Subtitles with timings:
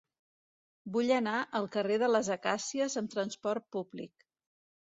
[0.95, 4.29] Vull anar al carrer de les Acàcies amb trasport públic.